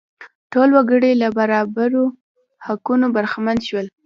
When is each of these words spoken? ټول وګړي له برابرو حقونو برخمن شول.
ټول 0.51 0.69
وګړي 0.77 1.11
له 1.21 1.27
برابرو 1.39 2.03
حقونو 2.65 3.05
برخمن 3.15 3.57
شول. 3.67 3.87